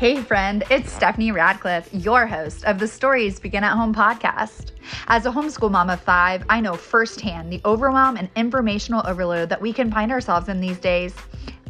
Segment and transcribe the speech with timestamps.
[0.00, 4.70] Hey, friend, it's Stephanie Radcliffe, your host of the Stories Begin at Home podcast.
[5.08, 9.60] As a homeschool mom of five, I know firsthand the overwhelm and informational overload that
[9.60, 11.14] we can find ourselves in these days.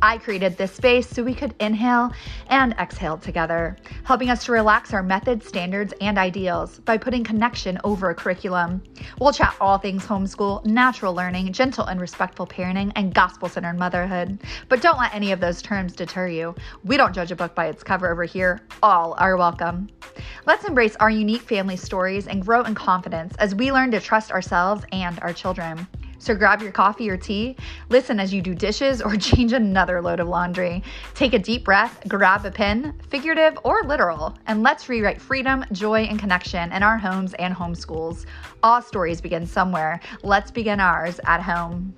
[0.03, 2.11] I created this space so we could inhale
[2.49, 7.79] and exhale together, helping us to relax our methods, standards, and ideals by putting connection
[7.85, 8.83] over a curriculum.
[9.21, 14.41] We'll chat all things homeschool, natural learning, gentle and respectful parenting, and gospel centered motherhood.
[14.71, 16.55] But don't let any of those terms deter you.
[16.83, 19.91] We don't judge a book by its cover over here, all are welcome.
[20.47, 24.33] Let's embrace our unique family stories and grow in confidence as we learn to trust
[24.33, 25.87] ourselves and our children.
[26.21, 27.57] So grab your coffee or tea,
[27.89, 30.85] listen as you do dishes or change another load of laundry.
[31.15, 36.03] Take a deep breath, grab a pen, figurative or literal, and let's rewrite freedom, joy,
[36.03, 38.27] and connection in our homes and homeschools.
[38.63, 39.99] All stories begin somewhere.
[40.23, 41.95] Let's begin ours at home.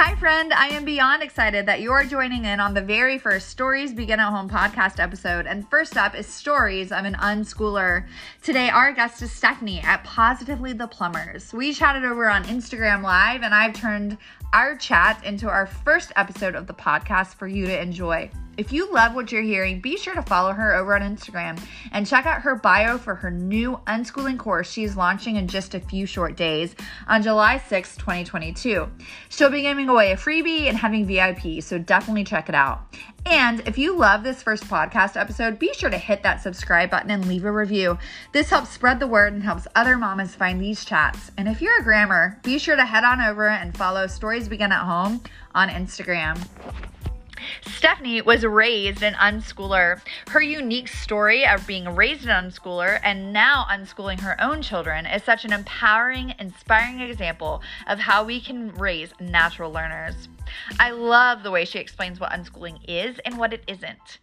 [0.00, 0.52] Hi, friend.
[0.52, 4.20] I am beyond excited that you are joining in on the very first Stories Begin
[4.20, 5.44] at Home podcast episode.
[5.44, 8.06] And first up is Stories of an Unschooler.
[8.40, 11.52] Today, our guest is Stephanie at Positively the Plummers.
[11.52, 14.18] We chatted over on Instagram Live, and I've turned
[14.52, 18.30] our chat into our first episode of the podcast for you to enjoy.
[18.58, 21.60] If you love what you're hearing, be sure to follow her over on Instagram
[21.92, 25.80] and check out her bio for her new unschooling course she's launching in just a
[25.80, 26.74] few short days
[27.06, 28.90] on July 6, 2022.
[29.28, 32.80] She'll be giving away a freebie and having VIP, so definitely check it out.
[33.26, 37.12] And if you love this first podcast episode, be sure to hit that subscribe button
[37.12, 37.96] and leave a review.
[38.32, 41.30] This helps spread the word and helps other mamas find these chats.
[41.38, 44.72] And if you're a grammar, be sure to head on over and follow Stories Begin
[44.72, 45.22] at Home
[45.54, 46.44] on Instagram.
[47.66, 50.00] Stephanie was raised an unschooler.
[50.28, 55.22] Her unique story of being raised an unschooler and now unschooling her own children is
[55.22, 60.28] such an empowering, inspiring example of how we can raise natural learners.
[60.78, 64.18] I love the way she explains what unschooling is and what it isn't.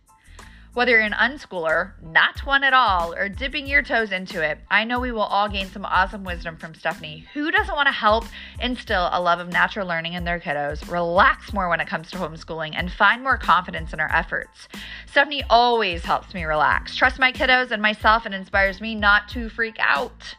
[0.76, 4.84] Whether you're an unschooler, not one at all, or dipping your toes into it, I
[4.84, 7.26] know we will all gain some awesome wisdom from Stephanie.
[7.34, 8.26] Who doesn't want to help
[8.60, 12.18] instill a love of natural learning in their kiddos, relax more when it comes to
[12.18, 14.68] homeschooling, and find more confidence in our efforts?
[15.10, 19.48] Stephanie always helps me relax, trust my kiddos and myself, and inspires me not to
[19.48, 20.36] freak out.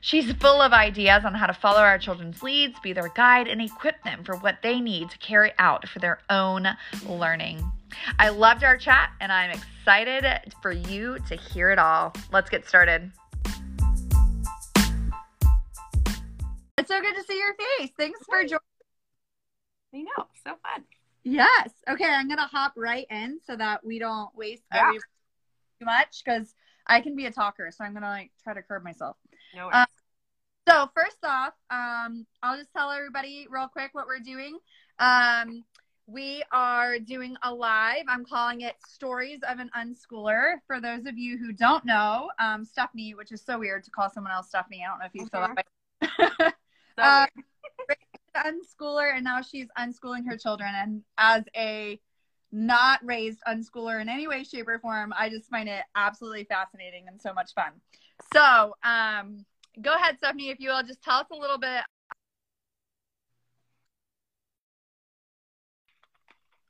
[0.00, 3.60] She's full of ideas on how to follow our children's leads, be their guide, and
[3.60, 6.68] equip them for what they need to carry out for their own
[7.08, 7.72] learning.
[8.18, 12.12] I loved our chat and I'm excited for you to hear it all.
[12.32, 13.10] Let's get started.
[16.78, 17.90] It's so good to see your face.
[17.98, 18.58] Thanks for joining.
[19.94, 20.84] I know, so fun.
[21.24, 21.70] Yes.
[21.88, 24.92] Okay, I'm gonna hop right in so that we don't waste Yeah.
[24.92, 26.54] too much because
[26.86, 29.16] I can be a talker, so I'm gonna like try to curb myself.
[29.54, 29.86] No Uh,
[30.68, 34.58] So first off, um, I'll just tell everybody real quick what we're doing.
[34.98, 35.64] Um,
[36.10, 38.04] we are doing a live.
[38.08, 40.54] I'm calling it Stories of an Unschooler.
[40.66, 44.10] For those of you who don't know, um, Stephanie, which is so weird to call
[44.10, 44.82] someone else Stephanie.
[44.84, 46.52] I don't know if you feel that way.
[46.98, 47.26] Uh,
[48.36, 50.70] unschooler, and now she's unschooling her children.
[50.74, 51.98] And as a
[52.52, 57.04] not raised unschooler in any way, shape, or form, I just find it absolutely fascinating
[57.08, 57.70] and so much fun.
[58.34, 59.46] So, um,
[59.80, 61.84] go ahead, Stephanie, if you will, just tell us a little bit.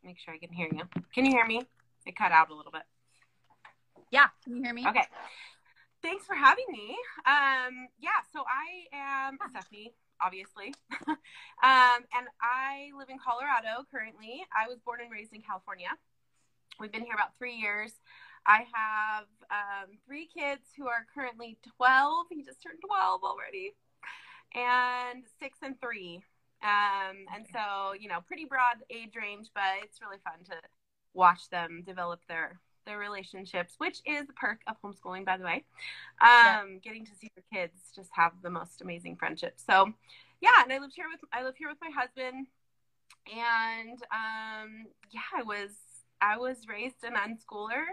[0.05, 0.83] Make sure I can hear you.
[1.15, 1.63] Can you hear me?
[2.07, 2.83] It cut out a little bit.
[4.11, 4.87] Yeah, can you hear me?
[4.87, 5.05] Okay.
[6.03, 6.97] Thanks for having me.
[7.27, 10.75] Um, yeah, so I am Stephanie, obviously.
[11.09, 14.43] um, and I live in Colorado currently.
[14.57, 15.89] I was born and raised in California.
[16.81, 17.93] We've been here about three years.
[18.47, 22.27] I have um, three kids who are currently 12.
[22.31, 23.75] He just turned 12 already.
[24.55, 26.23] And six and three.
[26.63, 30.57] Um, and so, you know, pretty broad age range, but it's really fun to
[31.15, 35.65] watch them develop their their relationships, which is the perk of homeschooling, by the way.
[36.21, 39.63] Um, getting to see your kids just have the most amazing friendships.
[39.67, 39.93] So,
[40.41, 42.47] yeah, and I lived here with I live here with my husband,
[43.33, 45.71] and um, yeah, I was
[46.21, 47.85] I was raised an unschooler.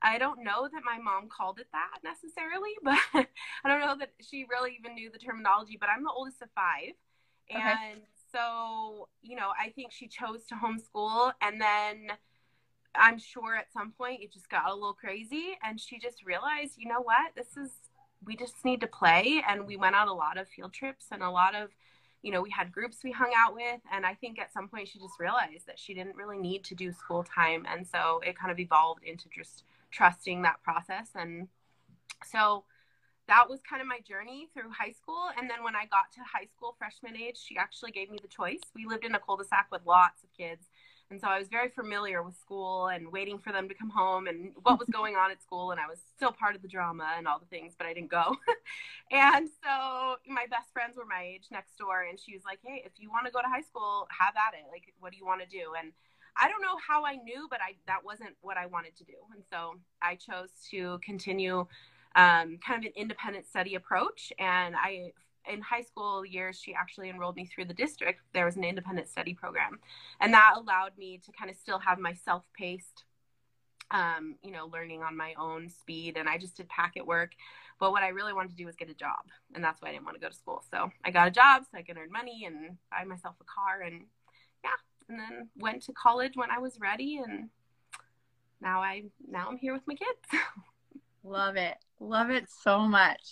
[0.00, 3.26] I don't know that my mom called it that necessarily, but
[3.64, 5.76] I don't know that she really even knew the terminology.
[5.78, 6.94] But I'm the oldest of five.
[7.50, 7.74] Okay.
[8.32, 12.08] So, you know, I think she chose to homeschool and then
[12.94, 16.74] I'm sure at some point it just got a little crazy and she just realized,
[16.76, 17.70] you know what, this is
[18.24, 21.22] we just need to play and we went on a lot of field trips and
[21.22, 21.70] a lot of
[22.20, 24.88] you know, we had groups we hung out with and I think at some point
[24.88, 28.36] she just realized that she didn't really need to do school time and so it
[28.36, 31.46] kind of evolved into just trusting that process and
[32.24, 32.64] so
[33.28, 35.28] that was kind of my journey through high school.
[35.38, 38.28] And then when I got to high school freshman age, she actually gave me the
[38.28, 38.60] choice.
[38.74, 40.66] We lived in a cul-de-sac with lots of kids.
[41.10, 44.26] And so I was very familiar with school and waiting for them to come home
[44.26, 45.70] and what was going on at school.
[45.70, 48.10] And I was still part of the drama and all the things, but I didn't
[48.10, 48.36] go.
[49.10, 52.02] and so my best friends were my age next door.
[52.02, 54.52] And she was like, Hey, if you want to go to high school, have at
[54.52, 54.64] it.
[54.70, 55.72] Like, what do you want to do?
[55.78, 55.92] And
[56.36, 59.16] I don't know how I knew, but I that wasn't what I wanted to do.
[59.34, 61.66] And so I chose to continue
[62.16, 64.32] um, kind of an independent study approach.
[64.38, 65.12] And I
[65.48, 68.20] in high school years, she actually enrolled me through the district.
[68.34, 69.78] There was an independent study program,
[70.20, 73.04] and that allowed me to kind of still have my self-paced,
[73.90, 76.16] um, you know, learning on my own speed.
[76.16, 77.32] And I just did packet work.
[77.80, 79.92] But what I really wanted to do was get a job, and that's why I
[79.92, 80.64] didn't want to go to school.
[80.70, 83.82] So I got a job so I could earn money and buy myself a car,
[83.82, 84.04] and
[84.64, 84.70] yeah,
[85.08, 87.50] and then went to college when I was ready, and
[88.60, 90.42] now I now I'm here with my kids.
[91.28, 91.76] Love it.
[92.00, 93.22] Love it so much.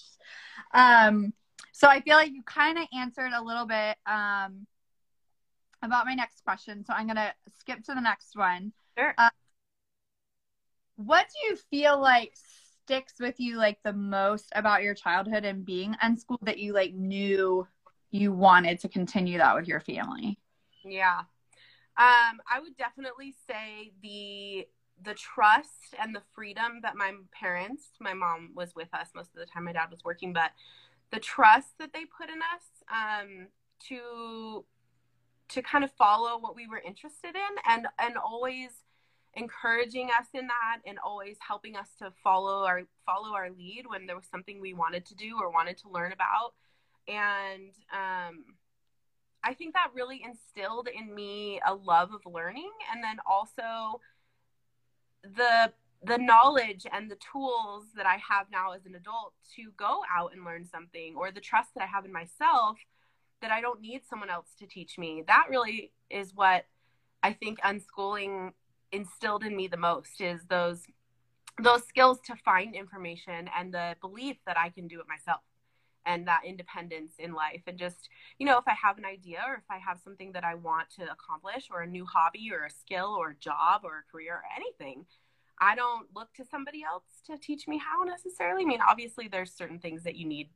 [0.74, 1.32] Um,
[1.72, 4.66] so I feel like you kind of answered a little bit um,
[5.82, 6.84] about my next question.
[6.84, 8.72] So I'm going to skip to the next one.
[8.98, 9.14] Sure.
[9.16, 9.30] Uh,
[10.96, 12.32] what do you feel like
[12.84, 16.94] sticks with you like the most about your childhood and being unschooled that you like
[16.94, 17.66] knew
[18.10, 20.38] you wanted to continue that with your family?
[20.84, 21.20] Yeah.
[21.98, 24.66] Um, I would definitely say the
[25.04, 29.40] the trust and the freedom that my parents, my mom was with us most of
[29.40, 30.52] the time, my dad was working, but
[31.12, 33.48] the trust that they put in us um,
[33.88, 34.64] to
[35.48, 38.70] to kind of follow what we were interested in and and always
[39.34, 44.06] encouraging us in that and always helping us to follow our follow our lead when
[44.06, 46.54] there was something we wanted to do or wanted to learn about.
[47.06, 48.44] And um,
[49.44, 54.00] i think that really instilled in me a love of learning and then also
[55.34, 55.72] the
[56.04, 60.32] the knowledge and the tools that I have now as an adult to go out
[60.32, 62.78] and learn something or the trust that I have in myself
[63.42, 65.24] that I don't need someone else to teach me.
[65.26, 66.66] That really is what
[67.22, 68.52] I think unschooling
[68.92, 70.82] instilled in me the most is those
[71.62, 75.40] those skills to find information and the belief that I can do it myself
[76.06, 78.08] and that independence in life and just
[78.38, 80.88] you know if i have an idea or if i have something that i want
[80.88, 84.34] to accomplish or a new hobby or a skill or a job or a career
[84.34, 85.04] or anything
[85.58, 88.62] I don't look to somebody else to teach me how necessarily.
[88.62, 90.50] I mean, obviously, there's certain things that you need.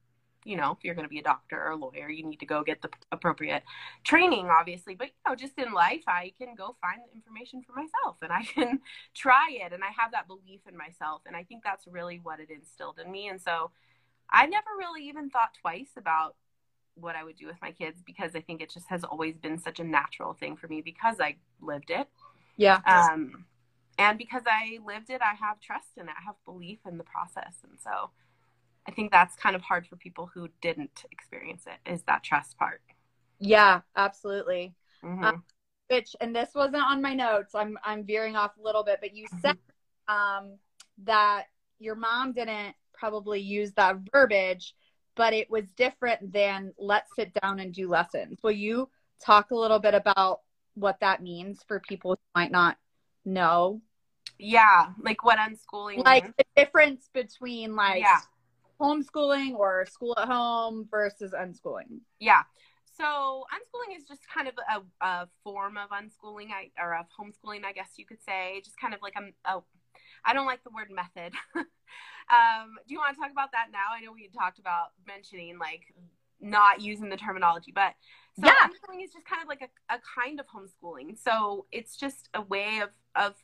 [0.45, 2.47] You know, if you're going to be a doctor or a lawyer, you need to
[2.47, 3.63] go get the appropriate
[4.05, 4.95] training, obviously.
[4.95, 8.33] But, you know, just in life, I can go find the information for myself and
[8.33, 8.81] I can
[9.15, 9.75] try it.
[9.75, 11.21] And I have that belief in myself.
[11.27, 13.29] And I think that's really what it instilled in me.
[13.29, 13.71] And so
[14.33, 16.37] I never really even thought twice about
[16.95, 19.59] what I would do with my kids because I think it just has always been
[19.59, 22.09] such a natural thing for me because I lived it.
[22.57, 22.81] Yeah.
[22.87, 23.47] Um,
[23.99, 26.15] and because I lived it, I have trust in it.
[26.19, 27.55] I have belief in the process.
[27.63, 28.11] And so
[28.87, 32.57] I think that's kind of hard for people who didn't experience it is that trust
[32.59, 32.81] part.
[33.39, 34.75] Yeah, absolutely.
[35.05, 35.25] Mm-hmm.
[35.25, 35.45] Um,
[35.89, 37.55] which, and this wasn't on my notes.
[37.55, 39.57] I'm, I'm veering off a little bit, but you said,
[40.09, 40.47] mm-hmm.
[40.47, 40.59] um,
[41.05, 41.45] that
[41.79, 44.75] your mom didn't probably use that verbiage,
[45.17, 48.39] but it was different than let's sit down and do lessons.
[48.45, 48.89] Will you
[49.25, 50.41] talk a little bit about
[50.75, 52.77] what that means for people who might not
[53.25, 53.81] know
[54.41, 56.35] yeah, like what unschooling like means.
[56.39, 58.21] the difference between like yeah.
[58.81, 62.01] homeschooling or school at home versus unschooling.
[62.19, 62.43] Yeah.
[62.99, 67.65] So unschooling is just kind of a, a form of unschooling, I, or of homeschooling,
[67.65, 68.61] I guess you could say.
[68.65, 69.63] Just kind of like a, a
[70.25, 71.33] I don't like the word method.
[71.57, 73.95] um, do you want to talk about that now?
[73.97, 75.95] I know we talked about mentioning like
[76.41, 77.95] not using the terminology, but
[78.39, 78.55] so yeah.
[78.65, 81.19] unschooling is just kind of like a, a kind of homeschooling.
[81.19, 83.35] So it's just a way of of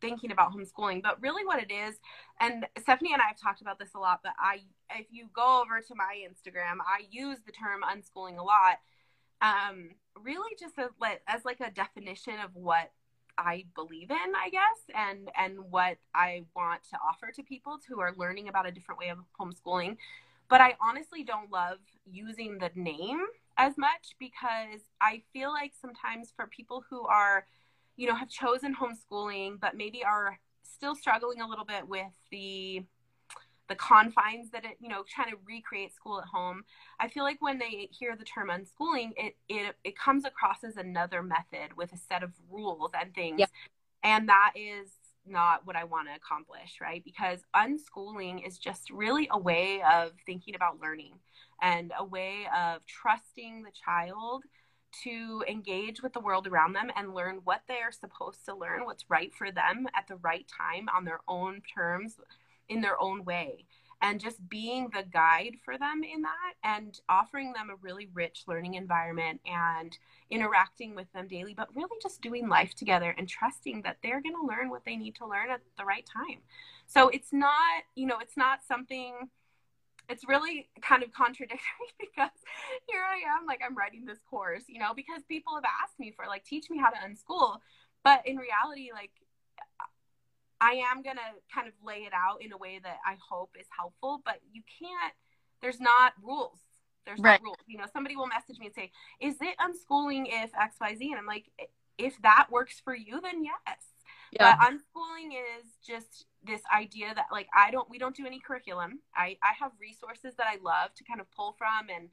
[0.00, 1.96] thinking about homeschooling but really what it is
[2.40, 4.60] and stephanie and i have talked about this a lot but i
[4.94, 8.78] if you go over to my instagram i use the term unschooling a lot
[9.40, 9.90] um,
[10.20, 10.90] really just as,
[11.28, 12.90] as like a definition of what
[13.38, 18.00] i believe in i guess and and what i want to offer to people who
[18.00, 19.96] are learning about a different way of homeschooling.
[20.50, 21.78] But i honestly don't love
[22.10, 23.20] using the name
[23.56, 27.44] as much because i feel like sometimes for people who are
[27.98, 32.84] you know, have chosen homeschooling, but maybe are still struggling a little bit with the
[33.68, 36.64] the confines that it, you know, trying to recreate school at home.
[36.98, 40.76] I feel like when they hear the term unschooling, it it it comes across as
[40.76, 43.40] another method with a set of rules and things.
[43.40, 43.50] Yep.
[44.02, 44.90] And that is
[45.26, 47.04] not what I want to accomplish, right?
[47.04, 51.14] Because unschooling is just really a way of thinking about learning
[51.60, 54.44] and a way of trusting the child
[55.04, 58.84] to engage with the world around them and learn what they are supposed to learn,
[58.84, 62.16] what's right for them at the right time on their own terms,
[62.68, 63.64] in their own way.
[64.00, 68.44] and just being the guide for them in that and offering them a really rich
[68.46, 69.98] learning environment and
[70.30, 74.36] interacting with them daily, but really just doing life together and trusting that they're going
[74.36, 76.38] to learn what they need to learn at the right time.
[76.86, 79.28] So it's not, you know, it's not something
[80.08, 81.60] it's really kind of contradictory
[82.00, 82.30] because
[82.86, 86.12] here I am, like I'm writing this course, you know, because people have asked me
[86.16, 87.58] for like teach me how to unschool,
[88.04, 89.10] but in reality, like
[90.60, 91.20] I am gonna
[91.52, 94.62] kind of lay it out in a way that I hope is helpful, but you
[94.78, 95.14] can't.
[95.62, 96.58] There's not rules.
[97.06, 97.40] There's right.
[97.40, 97.58] no rules.
[97.66, 101.10] You know, somebody will message me and say, "Is it unschooling if X, Y, Z?"
[101.10, 101.46] And I'm like,
[101.98, 103.54] if that works for you, then yes.
[104.32, 104.56] Yeah.
[104.56, 109.00] But unschooling is just this idea that like I don't we don't do any curriculum.
[109.14, 112.08] I I have resources that I love to kind of pull from and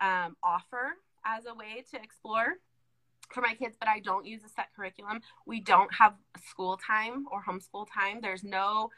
[0.00, 2.54] um, offer as a way to explore
[3.28, 5.20] for my kids, but I don't use a set curriculum.
[5.46, 6.14] We don't have
[6.48, 8.20] school time or homeschool time.
[8.20, 8.90] There's no,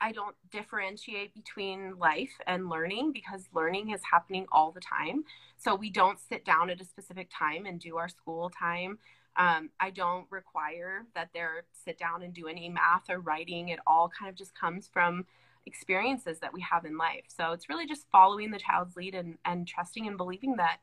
[0.00, 5.24] I don't differentiate between life and learning because learning is happening all the time.
[5.56, 8.98] So we don't sit down at a specific time and do our school time.
[9.36, 13.68] Um, I don't require that they're sit down and do any math or writing.
[13.68, 15.26] It all kind of just comes from
[15.64, 17.24] experiences that we have in life.
[17.28, 20.78] So it's really just following the child's lead and, and trusting and believing that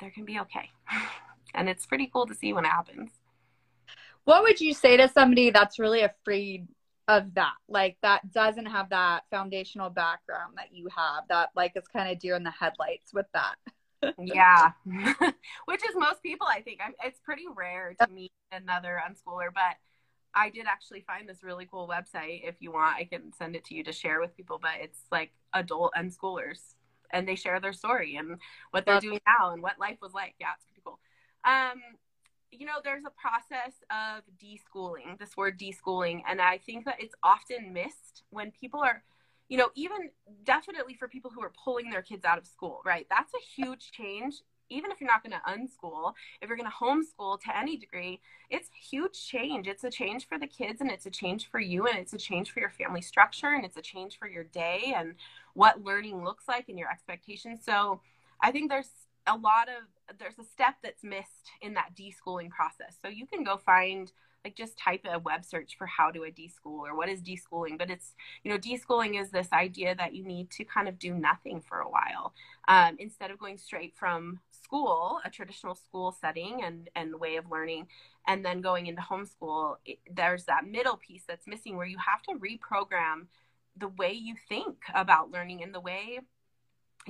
[0.00, 0.70] there can be okay.
[1.54, 3.10] and it's pretty cool to see when it happens.
[4.24, 6.66] What would you say to somebody that's really afraid
[7.06, 7.54] of that?
[7.68, 12.18] Like that doesn't have that foundational background that you have, that like is kind of
[12.18, 13.54] deer in the headlights with that.
[14.18, 14.72] yeah,
[15.66, 16.46] which is most people.
[16.46, 19.76] I think I'm, it's pretty rare to meet another unschooler, but
[20.34, 22.46] I did actually find this really cool website.
[22.46, 24.58] If you want, I can send it to you to share with people.
[24.60, 26.74] But it's like adult unschoolers,
[27.12, 28.38] and they share their story and
[28.72, 30.34] what they're doing now and what life was like.
[30.38, 30.66] Yeah, it's.
[31.46, 31.80] Um,
[32.50, 37.14] you know, there's a process of deschooling, this word deschooling, and I think that it's
[37.22, 39.02] often missed when people are,
[39.48, 40.10] you know, even
[40.44, 43.06] definitely for people who are pulling their kids out of school, right?
[43.10, 44.42] That's a huge change.
[44.68, 46.12] Even if you're not going to unschool,
[46.42, 49.68] if you're going to homeschool to any degree, it's huge change.
[49.68, 52.18] It's a change for the kids and it's a change for you and it's a
[52.18, 55.14] change for your family structure and it's a change for your day and
[55.54, 57.60] what learning looks like and your expectations.
[57.64, 58.00] So
[58.42, 58.90] I think there's
[59.28, 59.84] a lot of
[60.18, 62.96] there's a step that's missed in that deschooling process.
[63.02, 64.12] So you can go find
[64.44, 67.76] like just type a web search for how to I deschool or what is deschooling.
[67.76, 71.12] But it's you know deschooling is this idea that you need to kind of do
[71.12, 72.32] nothing for a while
[72.68, 77.50] um, instead of going straight from school, a traditional school setting and and way of
[77.50, 77.88] learning,
[78.28, 79.76] and then going into homeschool.
[79.84, 83.26] It, there's that middle piece that's missing where you have to reprogram
[83.76, 86.20] the way you think about learning and the way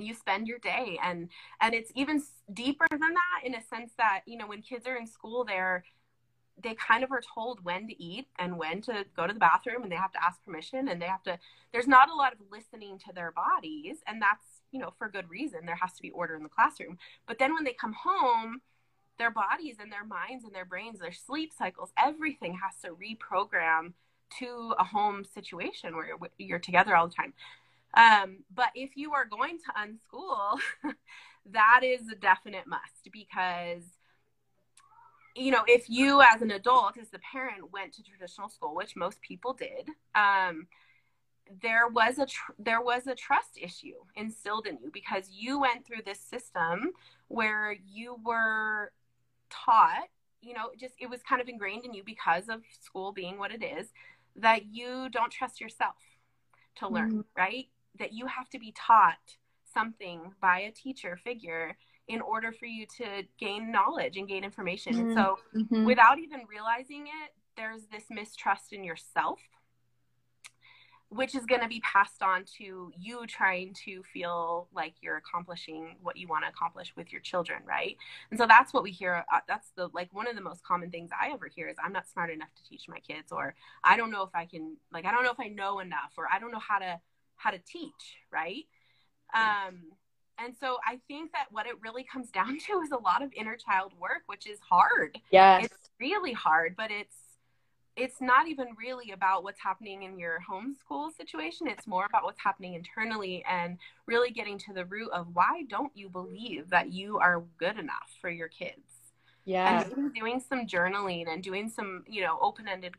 [0.05, 0.99] you spend your day.
[1.03, 1.29] And
[1.61, 2.21] and it's even
[2.53, 5.83] deeper than that in a sense that you know when kids are in school they're
[6.61, 9.83] they kind of are told when to eat and when to go to the bathroom
[9.83, 11.37] and they have to ask permission and they have to
[11.71, 13.97] there's not a lot of listening to their bodies.
[14.07, 15.65] And that's you know for good reason.
[15.65, 16.97] There has to be order in the classroom.
[17.27, 18.61] But then when they come home
[19.17, 23.93] their bodies and their minds and their brains their sleep cycles everything has to reprogram
[24.39, 27.33] to a home situation where you're, you're together all the time
[27.97, 30.59] um, but if you are going to unschool,
[31.51, 33.83] that is a definite must because
[35.35, 38.95] you know if you as an adult as the parent went to traditional school which
[38.95, 40.67] most people did um,
[41.61, 45.85] there was a tr- there was a trust issue instilled in you because you went
[45.85, 46.91] through this system
[47.27, 48.91] where you were
[49.49, 50.09] taught
[50.41, 53.51] you know just it was kind of ingrained in you because of school being what
[53.51, 53.87] it is
[54.35, 55.95] that you don't trust yourself
[56.75, 57.21] to learn mm-hmm.
[57.37, 57.67] right
[57.99, 59.37] that you have to be taught
[59.73, 61.77] something by a teacher figure
[62.07, 64.93] in order for you to gain knowledge and gain information.
[64.93, 65.07] Mm-hmm.
[65.07, 65.85] And so, mm-hmm.
[65.85, 69.39] without even realizing it, there's this mistrust in yourself,
[71.09, 75.95] which is going to be passed on to you trying to feel like you're accomplishing
[76.01, 77.97] what you want to accomplish with your children, right?
[78.29, 79.25] And so that's what we hear.
[79.33, 81.93] Uh, that's the like one of the most common things I ever hear is I'm
[81.93, 85.05] not smart enough to teach my kids, or I don't know if I can, like,
[85.05, 86.99] I don't know if I know enough, or I don't know how to
[87.37, 88.65] how to teach, right?
[89.33, 89.91] Um,
[90.39, 93.31] and so I think that what it really comes down to is a lot of
[93.33, 95.17] inner child work, which is hard.
[95.31, 97.15] Yeah, it's really hard, but it's
[97.95, 101.67] it's not even really about what's happening in your homeschool situation.
[101.67, 105.91] It's more about what's happening internally and really getting to the root of why don't
[105.95, 108.85] you believe that you are good enough for your kids.
[109.45, 112.93] Yeah, and doing some journaling and doing some you know open ended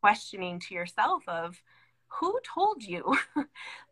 [0.00, 1.60] questioning to yourself of
[2.08, 3.16] who told you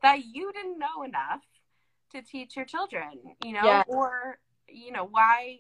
[0.02, 1.42] that you didn't know enough
[2.12, 3.10] to teach your children
[3.44, 3.82] you know yeah.
[3.88, 5.58] or you know why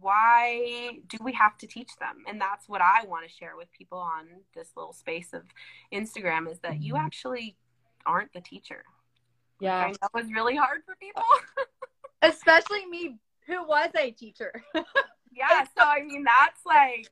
[0.00, 3.72] why do we have to teach them and that's what i want to share with
[3.72, 5.42] people on this little space of
[5.94, 7.06] instagram is that you mm-hmm.
[7.06, 7.56] actually
[8.04, 8.82] aren't the teacher
[9.60, 9.76] Yeah.
[9.76, 11.22] I know was really hard for people.
[12.22, 13.16] Especially me
[13.46, 14.52] who was a teacher.
[15.32, 17.08] yeah, so I mean that's like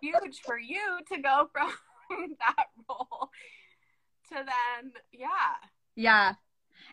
[0.00, 1.72] huge for you to go from
[2.38, 3.30] that role
[4.28, 5.28] to then yeah.
[5.96, 6.34] Yeah.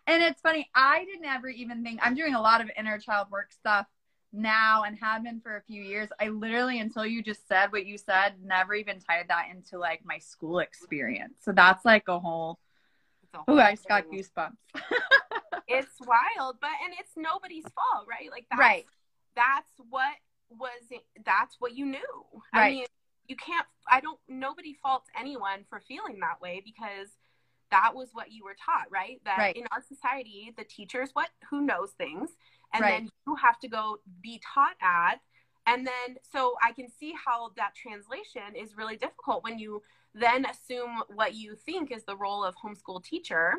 [0.07, 3.27] And it's funny, I didn't ever even think I'm doing a lot of inner child
[3.31, 3.88] work stuff
[4.36, 6.10] now and have been for a few years.
[6.19, 10.01] I literally, until you just said what you said, never even tied that into like
[10.05, 11.36] my school experience.
[11.41, 12.60] So that's like a whole.
[13.48, 14.55] Oh, I just got goosebumps.
[15.67, 18.31] it's wild, but and it's nobody's fault, right?
[18.31, 18.86] Like that's, right.
[19.36, 20.13] That's what
[20.50, 20.72] was.
[21.25, 22.00] That's what you knew.
[22.53, 22.62] Right.
[22.62, 22.86] I mean,
[23.27, 23.65] you can't.
[23.89, 24.20] I don't.
[24.27, 27.10] Nobody faults anyone for feeling that way because
[27.72, 29.20] that was what you were taught, right?
[29.25, 29.55] That right.
[29.55, 32.32] in our society, the teacher's what who knows things,
[32.74, 33.00] and right.
[33.00, 35.20] then you have to go be taught at.
[35.67, 39.82] And then, so I can see how that translation is really difficult when you
[40.13, 43.53] then assume what you think is the role of homeschool teacher,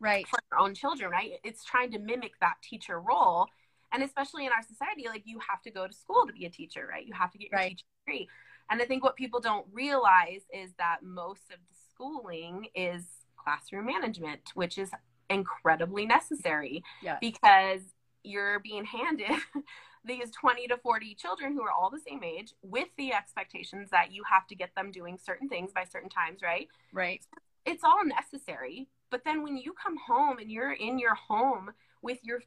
[0.00, 1.32] right, for your own children, right?
[1.44, 3.48] It's trying to mimic that teacher role,
[3.92, 6.50] and especially in our society, like you have to go to school to be a
[6.50, 7.06] teacher, right?
[7.06, 7.68] You have to get your right.
[7.70, 8.28] teacher degree.
[8.70, 13.04] And I think what people don't realize is that most of the schooling is
[13.36, 14.90] classroom management, which is
[15.30, 17.18] incredibly necessary yes.
[17.20, 17.80] because
[18.22, 19.30] you're being handed
[20.04, 24.12] these 20 to 40 children who are all the same age with the expectations that
[24.12, 26.68] you have to get them doing certain things by certain times, right?
[26.92, 27.24] Right.
[27.64, 28.88] It's all necessary.
[29.10, 32.42] But then when you come home and you're in your home with your,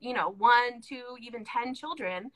[0.00, 2.30] you know, one, two, even 10 children,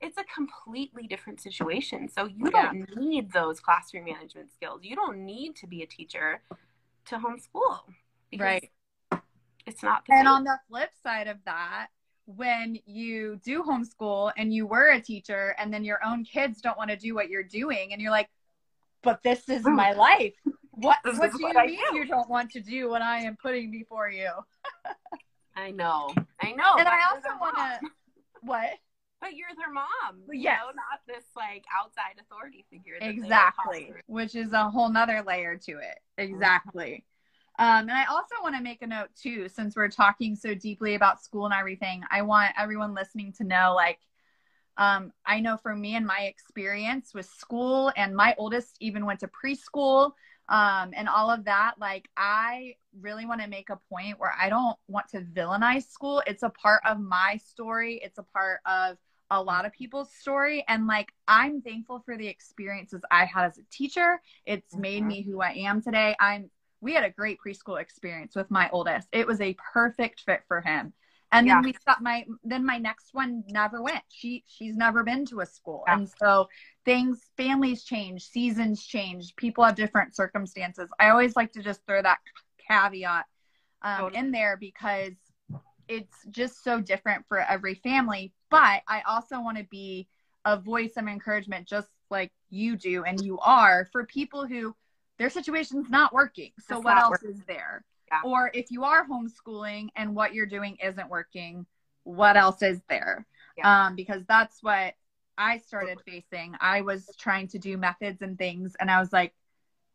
[0.00, 2.08] it's a completely different situation.
[2.08, 2.72] So you Yeah.
[2.72, 4.80] don't need those classroom management skills.
[4.84, 6.42] You don't need to be a teacher
[7.06, 7.80] to homeschool
[8.38, 8.70] Right.
[9.66, 10.28] it's not And same.
[10.28, 11.88] on the flip side of that,
[12.26, 16.76] when you do homeschool and you were a teacher and then your own kids don't
[16.76, 18.28] want to do what you're doing and you're like,
[19.02, 20.34] but this is oh my life.
[20.72, 23.36] What, what do you I mean do." you don't want to do what I am
[23.40, 24.30] putting before you?
[25.54, 26.12] I know.
[26.40, 26.76] I know.
[26.78, 27.80] and I also want to,
[28.42, 28.70] what?
[29.26, 30.22] But you're their mom.
[30.32, 32.94] you know, not this like outside authority figure.
[33.00, 33.92] Exactly.
[34.06, 35.98] Which is a whole nother layer to it.
[36.16, 37.04] Exactly.
[37.58, 40.94] Um, and I also want to make a note too, since we're talking so deeply
[40.94, 43.98] about school and everything, I want everyone listening to know like,
[44.76, 49.20] um, I know for me and my experience with school, and my oldest even went
[49.20, 50.12] to preschool
[50.48, 54.48] um, and all of that, like, I really want to make a point where I
[54.48, 56.22] don't want to villainize school.
[56.26, 58.96] It's a part of my story, it's a part of
[59.30, 60.64] a lot of people's story.
[60.68, 64.20] And like, I'm thankful for the experiences I had as a teacher.
[64.44, 65.06] It's made Mhm.
[65.06, 66.14] me who I am today.
[66.20, 69.08] I'm, we had a great preschool experience with my oldest.
[69.12, 70.92] It was a perfect fit for him.
[71.32, 71.56] And Yeah.
[71.56, 74.02] then we stopped my, then my next one never went.
[74.08, 75.82] She, she's never been to a school.
[75.86, 75.94] Yeah.
[75.94, 76.48] And so
[76.84, 80.88] things, families change, seasons change, people have different circumstances.
[81.00, 82.18] I always like to just throw that
[82.68, 83.26] caveat
[83.82, 84.20] um, Totally.
[84.20, 85.12] in there because
[85.88, 88.32] it's just so different for every family.
[88.50, 90.08] But I also want to be
[90.44, 94.74] a voice of encouragement, just like you do and you are, for people who
[95.18, 96.52] their situation's not working.
[96.60, 97.30] So It's what else working.
[97.30, 97.84] is there?
[98.12, 98.20] Yeah.
[98.24, 101.66] Or if you are homeschooling and what you're doing isn't working,
[102.04, 103.26] what else is there?
[103.56, 103.86] Yeah.
[103.86, 104.94] Um, because that's what
[105.38, 106.54] I started facing.
[106.60, 109.34] I was trying to do methods and things, and I was like,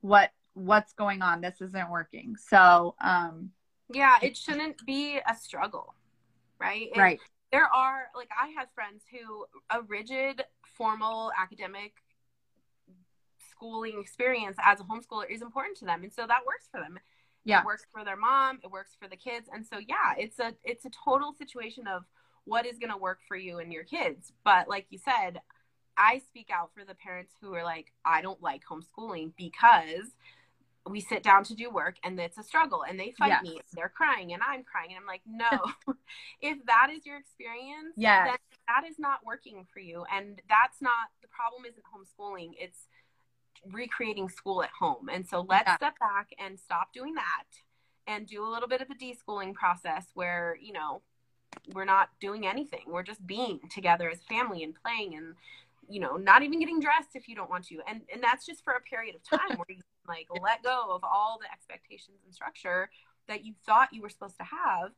[0.01, 0.31] "What?
[0.53, 1.41] What's going on?
[1.41, 3.51] This isn't working." So, um,
[3.93, 5.95] Yeah, it shouldn't be a struggle,
[6.59, 6.89] right?
[6.93, 7.19] It- right,
[7.51, 10.43] There are like I have friends who a rigid
[10.77, 11.93] formal academic
[13.51, 16.99] schooling experience as a homeschooler is important to them, and so that works for them.
[17.43, 18.59] yeah, It works for their mom.
[18.63, 22.03] It works for the kids, and so yeah, it's a it's a total situation of
[22.45, 24.31] what is going to work for you and your kids.
[24.43, 25.41] But like you said,
[25.97, 30.15] I speak out for the parents who are like, I don't like homeschooling because
[30.89, 33.43] we sit down to do work and it's a struggle and they fight Yes.
[33.43, 33.59] me.
[33.73, 35.49] They're crying and I'm crying and I'm like, no.
[36.41, 40.05] if that is your experience, then that is not working for you.
[40.11, 41.63] And that's not the problem.
[41.65, 42.53] Isn't homeschooling?
[42.59, 42.87] It's
[43.71, 45.07] recreating school at home.
[45.09, 45.75] And so let's Yeah.
[45.77, 47.45] step back and stop doing that
[48.07, 51.01] and do a little bit of a deschooling process where you know
[51.73, 55.35] we're not doing anything we're just being together as family and playing and
[55.91, 57.79] you know not even getting dressed if you don't want to.
[57.87, 60.87] And and that's just for a period of time where you can like let go
[60.89, 62.89] of all the expectations and structure
[63.27, 64.91] that you thought you were supposed to have.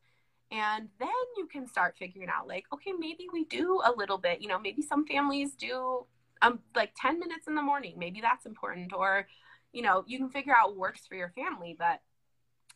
[0.51, 4.41] And then you can start figuring out like okay maybe we do a little bit
[4.41, 6.06] you know maybe some families do
[6.41, 7.95] um like 10 minutes in the morning.
[7.97, 8.93] Maybe that's important.
[8.93, 9.27] Or
[9.71, 11.75] you know you can figure out what works for your family.
[11.77, 12.01] But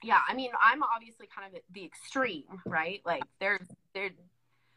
[0.03, 3.01] yeah i mean i'm obviously kind of the extreme right?
[3.05, 4.11] Like there's there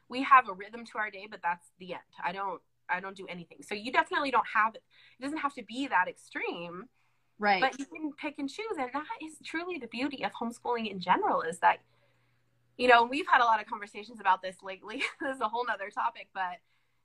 [0.09, 2.03] we have a rhythm to our day but that's the end.
[2.25, 4.83] I don't i don't do anything so you definitely don't have it
[5.19, 6.85] it doesn't have to be that extreme
[7.39, 10.91] right, but you can pick and choose and that is truly the beauty of homeschooling
[10.91, 11.79] in general is that
[12.81, 15.03] you know, we've had a lot of conversations about this lately.
[15.21, 16.57] this is a whole nother topic, but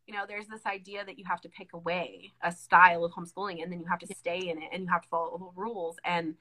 [0.08, 3.62] you know, there's this idea that you have to pick away a style of homeschooling
[3.62, 5.98] and then you have to stay in it and you have to follow the rules.
[6.06, 6.36] And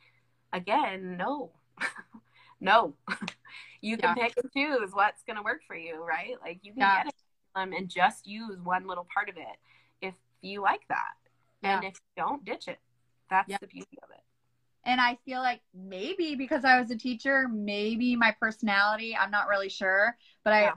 [0.52, 1.50] again, no,
[2.61, 2.94] no,
[3.80, 4.28] you can yeah.
[4.28, 6.37] pick and choose what's going to work for you, right?
[6.40, 7.02] Like you can yeah.
[7.02, 7.14] get
[7.54, 9.56] um, and just use one little part of it
[10.00, 11.14] if you like that.
[11.62, 11.76] Yeah.
[11.76, 12.78] And if you don't, ditch it.
[13.30, 14.20] That's the beauty of it.
[14.84, 19.48] And I feel like maybe because I was a teacher, maybe my personality, I'm not
[19.48, 20.72] really sure, but I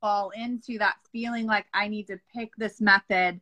[0.00, 3.40] fall into that feeling like I need to pick this method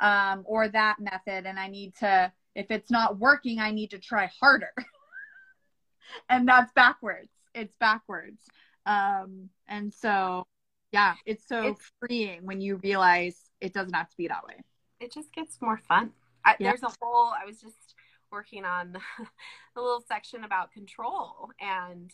[0.00, 1.46] um, or that method.
[1.46, 4.74] And I need to, if it's not working, I need to try harder.
[6.28, 7.30] and that's backwards.
[7.54, 8.42] It's backwards.
[8.84, 10.46] Um, and so,
[10.92, 14.54] yeah, it's so it's, freeing when you realize it doesn't have to be that way.
[15.00, 16.12] It just gets more fun.
[16.44, 16.70] I, yeah.
[16.70, 17.94] There's a whole, I was just
[18.30, 18.96] working on
[19.76, 22.10] a little section about control and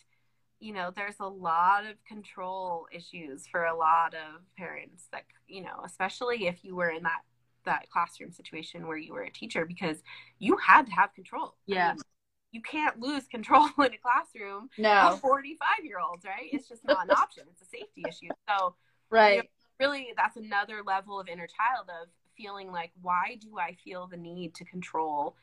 [0.61, 5.63] you know there's a lot of control issues for a lot of parents that you
[5.63, 7.21] know especially if you were in that
[7.65, 10.03] that classroom situation where you were a teacher because
[10.41, 12.03] you had to have control yeah I mean,
[12.51, 16.85] you can't lose control in a classroom no of 45 year olds right it's just
[16.85, 18.75] not an option it's a safety issue so
[19.11, 19.49] right you know,
[19.81, 24.17] really that's another level of inner child of feeling like why do i feel the
[24.17, 25.35] need to control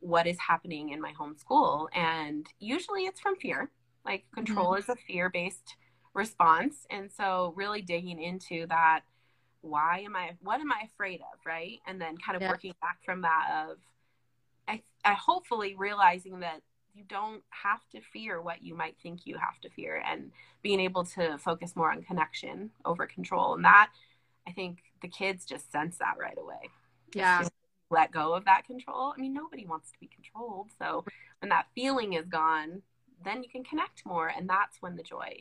[0.00, 3.70] what is happening in my home school and usually it's from fear
[4.04, 4.78] like control mm-hmm.
[4.78, 5.76] is a fear based
[6.14, 6.86] response.
[6.90, 9.00] And so really digging into that
[9.60, 11.78] why am I what am I afraid of, right?
[11.86, 12.50] And then kind of yeah.
[12.50, 13.78] working back from that of
[15.10, 16.62] I, hopefully realizing that
[16.94, 20.80] you don't have to fear what you might think you have to fear and being
[20.80, 23.54] able to focus more on connection over control.
[23.54, 23.90] And that
[24.46, 26.70] I think the kids just sense that right away.
[27.14, 27.46] Yeah.
[27.90, 29.14] let go of that control.
[29.16, 30.68] I mean, nobody wants to be controlled.
[30.78, 31.04] So
[31.40, 32.82] when that feeling is gone,
[33.24, 35.36] then you can connect more and that's when the joy,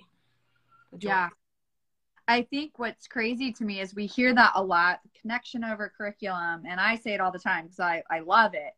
[0.91, 1.09] the joy.
[1.09, 1.29] yeah
[2.27, 6.63] i think what's crazy to me is we hear that a lot connection over curriculum
[6.67, 8.73] and i say it all the time because I, I love it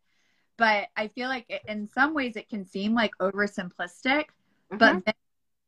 [0.60, 4.78] but i feel like it, in some ways it can seem like oversimplistic mm-hmm.
[4.78, 5.14] but then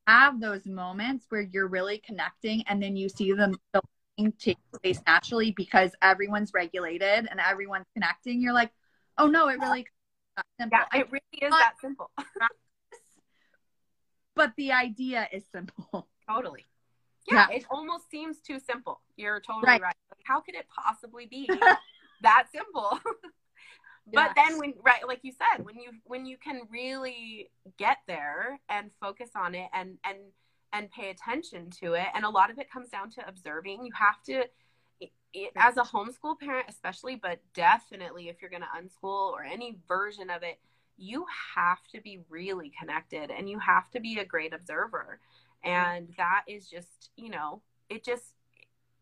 [0.08, 3.56] have those moments where you're really connecting and then you see them
[4.38, 8.72] take place naturally because everyone's regulated and everyone's connecting you're like
[9.18, 9.88] oh no it really
[10.60, 12.12] yeah, it really is that simple
[14.36, 16.08] but the idea is simple.
[16.30, 16.66] Totally.
[17.30, 17.58] Yeah, yeah.
[17.58, 19.02] it almost seems too simple.
[19.16, 19.82] You're totally right.
[19.82, 19.96] right.
[20.10, 21.48] Like, how could it possibly be
[22.22, 23.00] that simple?
[24.14, 28.60] but then when right like you said when you when you can really get there
[28.70, 30.18] and focus on it and and
[30.74, 33.92] and pay attention to it and a lot of it comes down to observing you
[33.94, 34.44] have to
[35.34, 39.78] it, as a homeschool parent especially but definitely if you're going to unschool or any
[39.88, 40.60] version of it
[41.02, 45.20] you have to be really connected and you have to be a great observer.
[45.64, 48.36] And that is just, you know, it just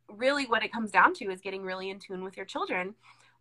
[0.09, 2.95] really what it comes down to is getting really in tune with your children,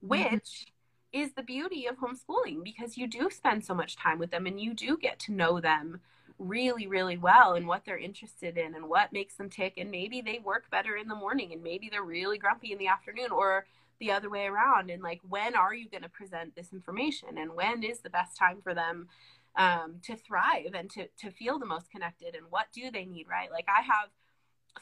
[0.05, 0.35] mm-hmm.
[0.35, 0.67] which.
[1.13, 4.61] Is the beauty of homeschooling because you do spend so much time with them and
[4.61, 6.01] you do get to know them
[6.39, 9.75] really really well and what they're interested in and what makes them tick.
[9.77, 12.87] And maybe they work better in the morning and maybe they're really grumpy in the
[12.87, 13.67] afternoon or
[13.99, 14.91] the other way around.
[14.91, 18.37] And like when are you going to present this information and when is the best
[18.37, 19.09] time for them
[19.57, 23.27] um, to thrive and to, to feel the most connected and what do they need
[23.29, 23.51] right?
[23.51, 24.11] Like i have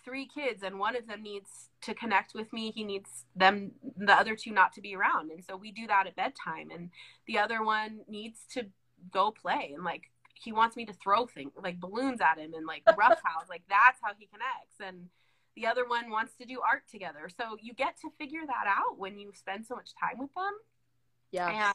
[0.04, 4.12] three kids and one of them needs to connect with me he needs them the
[4.12, 6.90] other two not to be around and so we do that at bedtime and
[7.26, 8.66] the other one needs to
[9.12, 12.66] go play and like he wants me to throw things like balloons at him and
[12.66, 15.08] like roughhouse like that's how he connects and
[15.56, 17.28] the other one wants to do art together.
[17.36, 20.52] So you get to figure that out when you spend so much time with them.
[21.32, 21.72] Yeah.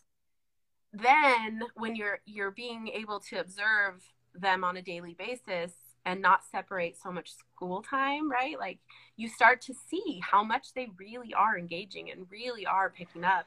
[0.93, 4.03] And then when you're you're being able to observe
[4.35, 5.73] them on a daily basis
[6.05, 8.57] and not separate so much school time, right?
[8.57, 8.79] Like
[9.17, 13.45] you start to see how much they really are engaging and really are picking up.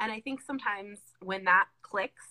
[0.00, 2.24] And I think sometimes when that clicks,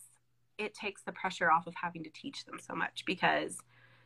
[0.58, 3.58] it takes the pressure off of having to teach them so much because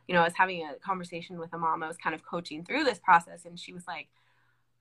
[0.08, 2.64] you know, I was having a conversation with a mom I was kind of coaching
[2.64, 4.08] through this process, and she was like,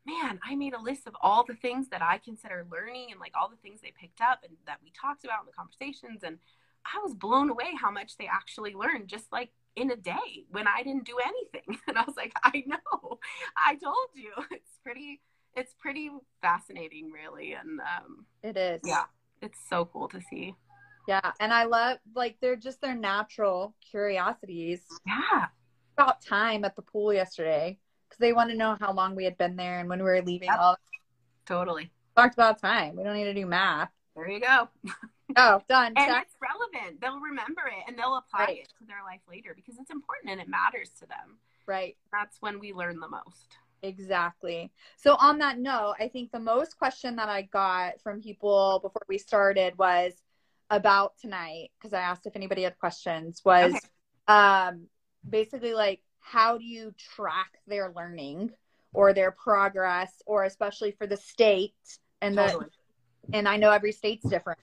[0.03, 3.33] Man, I made a list of all the things that I consider learning and like
[3.39, 6.23] all the things they picked up and that we talked about in the conversations.
[6.23, 6.39] And
[6.83, 10.67] I was blown away how much they actually learned just like in a day when
[10.67, 11.79] I didn't do anything.
[11.87, 13.19] And I was like, I know,
[13.57, 14.31] I told you.
[14.51, 15.21] It's pretty,
[15.55, 16.09] it's pretty
[16.41, 17.53] fascinating, really.
[17.53, 18.81] And um, it is.
[18.83, 19.03] Yeah,
[19.41, 20.55] it's so cool to see.
[21.07, 24.81] Yeah, and I love like they're just their natural curiosities.
[25.05, 25.47] Yeah.
[25.97, 27.77] About time at the pool yesterday
[28.09, 30.21] because they want to know how long we had been there and when we were
[30.21, 30.47] leaving.
[30.47, 30.59] Yep.
[30.59, 30.77] All
[31.45, 32.95] totally talked about time.
[32.95, 33.89] We don't need to do math.
[34.15, 34.69] There you go.
[35.37, 35.93] oh, done.
[35.95, 36.23] and Check.
[36.27, 37.01] it's relevant.
[37.01, 38.57] They'll remember it and they'll apply right.
[38.59, 41.37] it to their life later because it's important and it matters to them.
[41.67, 41.95] Right.
[42.11, 43.57] That's when we learn the most.
[43.83, 44.71] Exactly.
[44.97, 49.01] So on that note, I think the most question that I got from people before
[49.07, 50.13] we started was
[50.69, 53.79] about tonight because I asked if anybody had questions was Okay.
[54.27, 54.85] um
[55.29, 58.51] basically like how do you track their learning
[58.93, 61.73] or their progress or especially for the state
[62.21, 62.69] and the
[63.33, 64.59] and I know every state's different.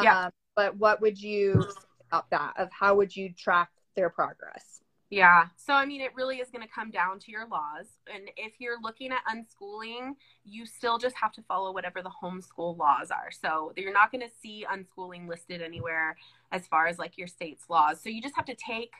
[0.00, 0.26] Yeah.
[0.26, 1.64] Um, but what would you
[2.12, 4.80] about that of how would you track their progress?
[5.10, 5.48] Yeah.
[5.56, 7.86] So, I mean, it really is going to come down to your laws.
[8.12, 12.78] And if you're looking at unschooling, you still just have to follow whatever the homeschool
[12.78, 13.30] laws are.
[13.30, 16.16] So, you're not going to see unschooling listed anywhere
[16.50, 18.02] as far as like your state's laws.
[18.02, 18.92] So, you just have to take.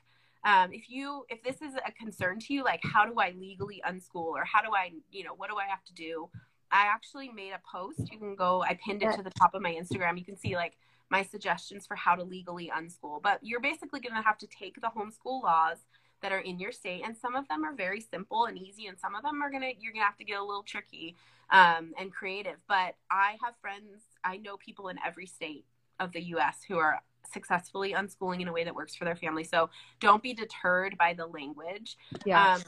[0.45, 3.81] Um, if you if this is a concern to you like how do i legally
[3.89, 6.29] unschool or how do i you know what do i have to do
[6.73, 8.11] i actually made a post.
[8.11, 10.19] You can go i pinned it to the top of my instagram.
[10.19, 10.77] You can see like
[11.11, 13.21] my suggestions for how to legally unschool.
[13.23, 15.77] But you're basically going to have to take the homeschool laws
[16.23, 18.99] that are in your state and some of them are very simple and easy and
[18.99, 21.17] some of them are gonna you're gonna have to get a little tricky
[21.51, 22.57] um, and creative.
[22.69, 25.67] But i have friends i know people in every state
[26.01, 27.01] of the us who are
[27.33, 29.45] successfully unschooling in a way that works for their family.
[29.45, 31.97] So don't be deterred by the language.
[32.25, 32.55] Yeah.
[32.55, 32.63] um,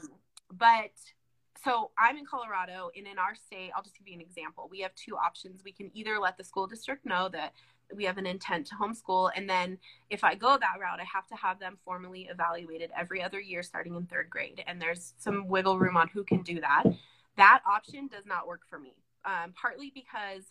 [0.51, 0.91] but
[1.65, 4.67] so I'm in Colorado, and in our state, I'll just give you an example.
[4.69, 5.63] We have two options.
[5.63, 7.53] We can either let the school district know that
[7.93, 9.79] we have an intent to homeschool, and then
[10.11, 13.63] if I go that route, I have to have them formally evaluated every other year
[13.63, 14.63] starting in third grade.
[14.67, 16.83] And there's some wiggle room on who can do that.
[17.37, 18.93] That option does not work for me,
[19.25, 20.43] um, partly because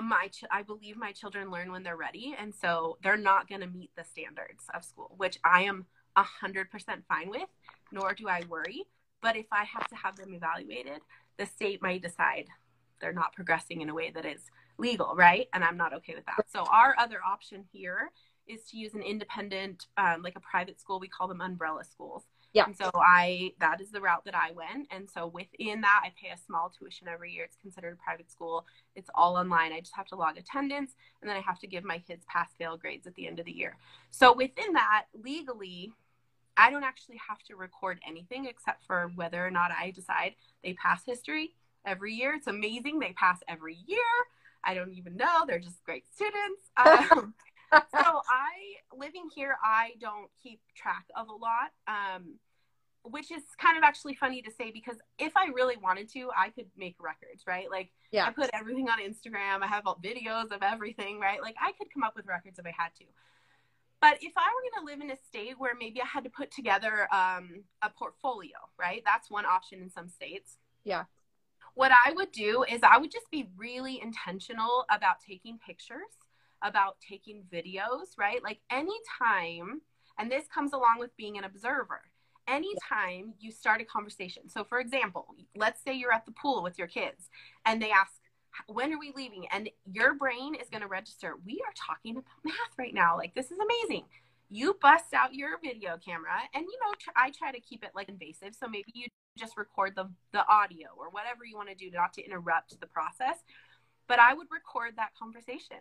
[0.00, 3.62] my ch- I believe my children learn when they're ready, and so they're not going
[3.62, 7.48] to meet the standards of school, which I am a hundred percent fine with.
[7.92, 8.84] Nor do I worry.
[9.22, 11.00] But if I have to have them evaluated,
[11.38, 12.46] the state might decide
[13.00, 14.40] they're not progressing in a way that is
[14.78, 15.48] legal, right?
[15.52, 16.46] And I'm not okay with that.
[16.50, 18.10] So our other option here
[18.46, 21.00] is to use an independent, um, like a private school.
[21.00, 22.24] We call them umbrella schools.
[22.52, 22.64] Yeah.
[22.64, 24.88] And so I that is the route that I went.
[24.90, 27.44] And so within that, I pay a small tuition every year.
[27.44, 28.64] It's considered a private school.
[28.94, 29.72] It's all online.
[29.72, 32.48] I just have to log attendance, and then I have to give my kids pass
[32.58, 33.76] fail grades at the end of the year.
[34.10, 35.92] So within that, legally,
[36.56, 40.74] I don't actually have to record anything except for whether or not I decide they
[40.74, 41.52] pass history
[41.84, 42.34] every year.
[42.34, 42.98] It's amazing.
[42.98, 43.98] They pass every year.
[44.64, 45.44] I don't even know.
[45.46, 46.62] They're just great students.
[47.72, 52.36] Um, so I, living here, I don't keep track of a lot, um,
[53.02, 56.50] which is kind of actually funny to say because if I really wanted to, I
[56.50, 57.68] could make records, right?
[57.68, 58.26] Like Yeah.
[58.26, 59.62] I put everything on Instagram.
[59.62, 61.42] I have all videos of everything, right?
[61.42, 63.04] Like I could come up with records if I had to.
[64.00, 66.30] But if I were going to live in a state where maybe I had to
[66.30, 69.02] put together um, a portfolio, right?
[69.04, 70.58] That's one option in some states.
[70.84, 71.04] Yeah.
[71.74, 76.12] What I would do is I would just be really intentional about taking pictures,
[76.62, 78.42] about taking videos, right?
[78.42, 79.80] Like anytime,
[80.18, 82.02] and this comes along with being an observer,
[82.48, 84.48] anytime you start a conversation.
[84.48, 87.28] So, for example, let's say you're at the pool with your kids
[87.64, 88.12] and they ask,
[88.66, 89.46] when are we leaving?
[89.52, 93.16] And your brain is going to register, we are talking about math right now.
[93.16, 94.04] Like, this is amazing.
[94.48, 97.90] You bust out your video camera, and you know, tr- I try to keep it
[97.94, 98.54] like invasive.
[98.54, 102.12] So maybe you just record the, the audio or whatever you want to do not
[102.14, 103.38] to interrupt the process.
[104.08, 105.78] But I would record that conversation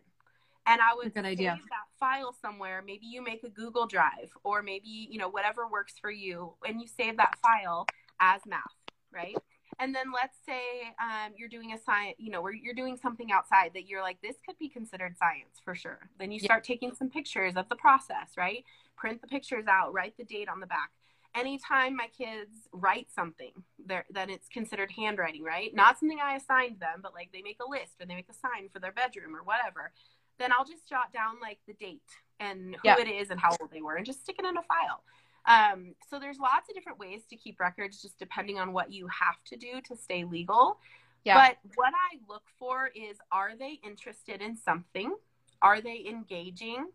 [0.67, 1.59] and I would save idea.
[1.69, 2.83] that file somewhere.
[2.85, 6.81] Maybe you make a Google Drive or maybe, you know, whatever works for you and
[6.81, 7.85] you save that file
[8.19, 8.63] as math,
[9.11, 9.35] right?
[9.79, 10.61] And then let's say
[11.01, 14.21] um, you're doing a science, you know, where you're doing something outside that you're like,
[14.21, 16.09] this could be considered science for sure.
[16.17, 16.47] Then you Yeah.
[16.47, 18.63] start taking some pictures of the process, right?
[18.95, 20.91] Print the pictures out, write the date on the back.
[21.33, 25.75] Anytime my kids write something, then it's considered handwriting, right?
[25.75, 28.33] Not something I assigned them, but like they make a list or they make a
[28.33, 29.91] sign for their bedroom or whatever.
[30.39, 32.01] Then I'll just jot down like the date
[32.39, 32.99] and who Yeah.
[32.99, 35.03] it is and how old they were and just stick it in a file.
[35.47, 39.07] Um, so there's lots of different ways to keep records, just depending on what you
[39.07, 40.79] have to do to stay legal.
[41.23, 41.35] Yeah.
[41.35, 45.15] But what I look for is, are they interested in something?
[45.61, 46.87] Are they engaging?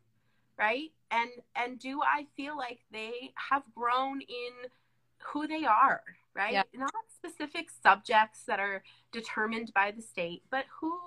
[0.58, 0.90] Right?
[1.10, 4.70] And and do I feel like they have grown in
[5.18, 6.02] who they are?
[6.34, 6.52] Right?
[6.52, 6.62] Yeah.
[6.74, 10.98] Not specific subjects that are determined by the state, but who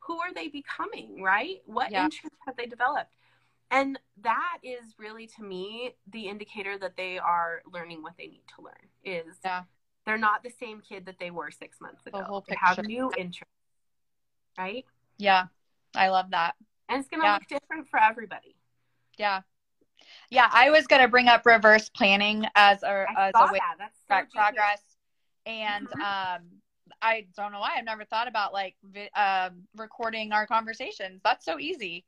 [0.00, 1.22] who are they becoming?
[1.22, 1.62] Right?
[1.66, 2.04] What Yeah.
[2.04, 3.12] interests have they developed?
[3.72, 8.44] And that is really to me the indicator that they are learning what they need
[8.56, 9.64] to learn is Yeah.
[10.04, 12.22] they're not the same kid that they were six months ago.
[12.22, 13.48] whole they have new interests.
[14.58, 14.84] Right?
[15.16, 15.46] Yeah.
[15.94, 16.54] I love that.
[16.88, 17.34] And it's gonna Yeah.
[17.34, 18.56] look different for everybody.
[19.16, 19.42] Yeah.
[20.30, 23.60] Yeah, I was going to bring up reverse planning as a I as a way
[23.78, 23.92] that.
[23.96, 24.32] So track genius.
[24.32, 24.96] progress
[25.46, 26.36] and Mhm.
[26.36, 26.62] um
[27.00, 31.20] I don't know why I've never thought about like vi- um recording our conversations.
[31.22, 32.04] That's so easy.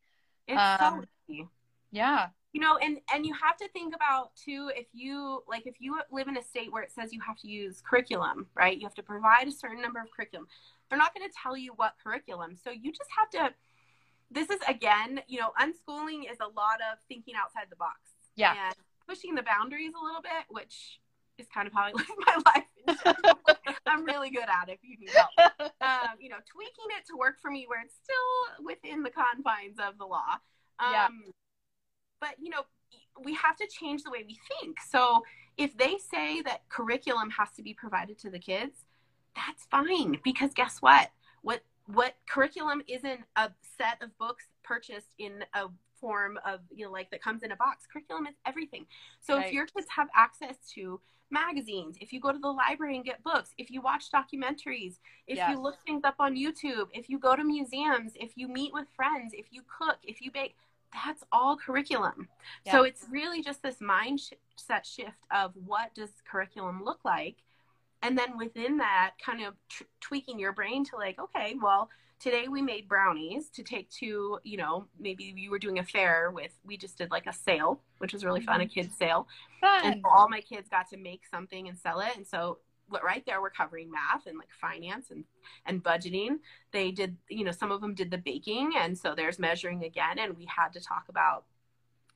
[0.46, 1.48] It's um, so easy.
[1.94, 2.28] Yeah.
[2.52, 5.90] you know and and you have to think about too if you like if you
[6.10, 8.76] live in a state where it says you have to use curriculum right?
[8.78, 10.46] You have to provide a certain number of curriculum.
[10.88, 12.56] They're not going to tell you what curriculum.
[12.62, 13.54] So you just have to
[14.30, 17.98] this is again you know unschooling is a lot of thinking outside the box.
[18.36, 18.54] Yeah.
[18.66, 18.74] And
[19.08, 21.00] pushing the boundaries a little bit which
[21.38, 23.16] is kind of how i live my life
[23.86, 25.30] i'm really good at it if you need help.
[25.84, 29.78] Um, you know tweaking it to work for me where it's still within the confines
[29.78, 30.40] of the law.
[30.78, 31.08] Um, Yeah.
[32.24, 32.62] But you know
[33.26, 35.22] we have to change the way we think so
[35.56, 38.76] if they say that curriculum has to be provided to the kids
[39.36, 41.10] that's fine because guess what
[41.42, 45.64] what what curriculum isn't a set of books purchased in a
[46.00, 48.84] form of you know like that comes in a box curriculum is everything
[49.20, 49.46] so Right.
[49.46, 53.22] if your kids have access to magazines if you go to the library and get
[53.22, 54.94] books if you watch documentaries
[55.26, 55.50] if Yes.
[55.50, 58.86] you look things up on youtube if you go to museums if you meet with
[58.94, 60.54] friends if you cook if you bake
[60.94, 62.28] that's all curriculum.
[62.70, 67.36] So it's really just this mindset shift of what does curriculum look like?
[68.02, 71.88] And then within that kind of tr- tweaking your brain to like okay well
[72.20, 76.30] today we made brownies to take to you know maybe you were doing a fair
[76.30, 78.72] with we just did like a sale which was really fun a mm-hmm.
[78.72, 79.26] kids sale.
[79.62, 80.02] And Fun.
[80.02, 82.14] so all my kids got to make something and sell it.
[82.16, 82.58] And so
[82.90, 85.24] right there we're covering math and like finance and
[85.66, 86.38] and budgeting
[86.72, 90.18] they did you know some of them did the baking and so there's measuring again
[90.18, 91.44] and we had to talk about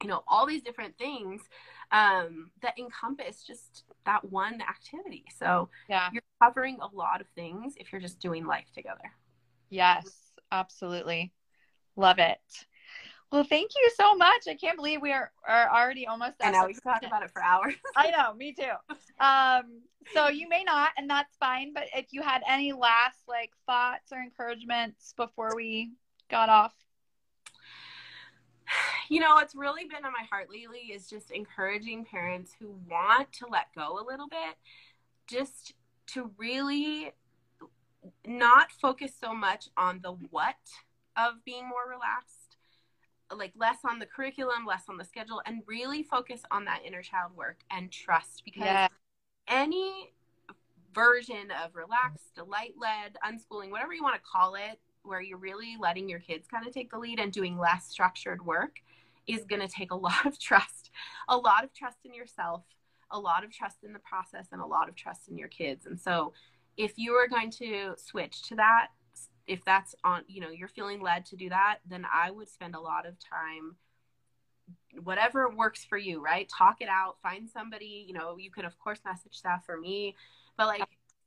[0.02, 1.42] you know all these different things
[1.90, 6.10] um, that encompass just that one activity so Yeah.
[6.12, 9.12] you're covering a lot of things if you're just doing life together
[9.70, 11.32] Yes, absolutely.
[11.96, 12.66] Love it.
[13.30, 14.48] Well, thank you so much.
[14.48, 17.22] I can't believe we are, are already almost and at now we can talk about
[17.22, 18.72] it for hours I know, me too.
[19.20, 19.82] Um,
[20.14, 21.72] so you may not, and that's fine.
[21.74, 25.92] But if you had any last like thoughts or encouragements before we
[26.30, 26.72] got off,
[29.10, 33.30] you know what's really been on my heart lately is just encouraging parents who want
[33.34, 34.56] to let go a little bit
[35.26, 35.74] just
[36.06, 37.12] to really
[38.26, 40.56] not focus so much on the what
[41.16, 42.37] of being more relaxed
[43.36, 47.02] like less on the curriculum less on the schedule and really focus on that inner
[47.02, 48.88] child work and trust because yeah,
[49.48, 50.12] any
[50.94, 55.76] version of relaxed, delight led, unschooling, whatever you want to call it, where you're really
[55.80, 58.80] letting your kids kind of take the lead and doing less structured work
[59.26, 60.90] is going to take a lot of trust,
[61.28, 62.62] a lot of trust in yourself,
[63.10, 65.86] a lot of trust in the process, and a lot of trust in your kids.
[65.86, 66.32] And so,
[66.76, 68.88] if you are going to switch to that,
[69.48, 72.74] if that's on, you know, you're feeling led to do that, then I would spend
[72.74, 73.76] a lot of time
[75.02, 76.48] whatever works for you, right?
[76.48, 80.14] Talk it out, find somebody, you know, you can of course message staff for me,
[80.56, 80.82] but like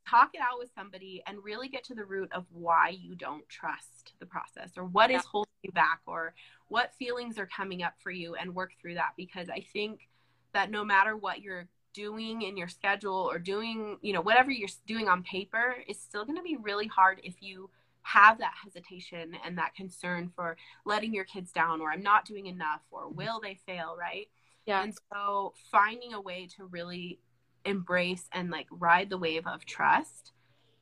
[0.08, 3.48] talk it out with somebody and really get to the root of why you don't
[3.48, 6.34] trust the process or what is holding you back or
[6.68, 10.08] what feelings are coming up for you and work through that because I think
[10.54, 14.68] that no matter what you're doing in your schedule or doing, you know, whatever you're
[14.86, 17.70] doing on paper is still going to be really hard if you
[18.02, 22.46] have that hesitation and that concern for letting your kids down or I'm not doing
[22.46, 23.16] enough or mm-hmm.
[23.16, 24.28] will they fail, right?
[24.66, 27.18] yeah, And so finding a way to really
[27.64, 30.32] embrace and like ride the wave of trust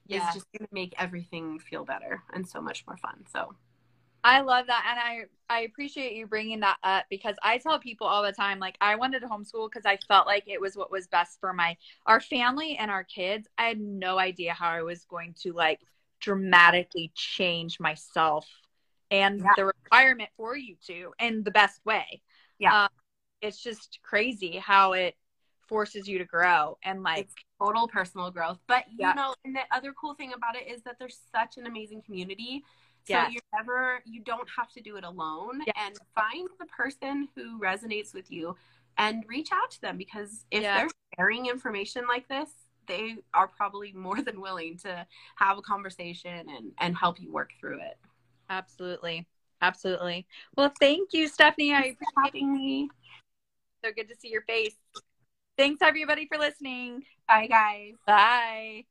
[0.07, 0.29] yeah.
[0.29, 3.25] is just going to make everything feel better and so much more fun.
[3.33, 3.55] So,
[4.23, 8.07] I love that, and I I appreciate you bringing that up because I tell people
[8.07, 10.91] all the time like I wanted to homeschool because I felt like it was what
[10.91, 13.49] was best for my our family and our kids.
[13.57, 15.81] I had no idea how I was going to like
[16.21, 18.47] dramatically change myself
[19.11, 19.51] and Yeah.
[19.57, 22.23] the requirement for you to in the best way.
[22.59, 22.85] Yeah.
[22.85, 22.89] Um,
[23.43, 25.17] it's just crazy how it
[25.67, 28.59] forces you to grow and like It's total personal growth.
[28.67, 29.13] But you Yeah.
[29.15, 32.65] know, and the other cool thing about it is that there's such an amazing community.
[33.05, 33.33] So Yes.
[33.33, 35.75] you're never you don't have to do it alone Yes.
[35.77, 38.57] and find the person who resonates with you
[38.99, 40.75] and reach out to them because if Yeah.
[40.75, 42.51] they're sharing information like this,
[42.91, 47.51] they are probably more than willing to have a conversation and and help you work
[47.61, 47.97] through it.
[48.51, 49.27] absolutely.
[49.63, 50.27] Absolutely.
[50.57, 51.75] Well, thank you, Stephanie.
[51.75, 52.89] I Thanks for having me.
[53.85, 54.75] so good to see your face.
[55.59, 57.05] Thanks everybody for listening.
[57.29, 57.95] Bye guys.
[58.07, 58.85] Bye.